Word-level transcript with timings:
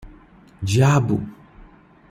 Diabo! 0.63 1.19